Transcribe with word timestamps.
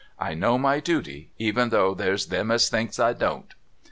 I 0.17 0.33
know 0.33 0.57
my 0.57 0.79
duty 0.79 1.29
even 1.37 1.69
though 1.69 1.93
there's 1.93 2.25
them 2.25 2.49
as 2.49 2.69
thinks 2.69 2.97
I 2.99 3.13
don't." 3.13 3.53